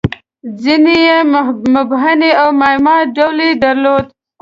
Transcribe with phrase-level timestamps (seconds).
[0.63, 1.17] •ځینې یې
[1.75, 3.73] مبهمې او معما ډوله دي.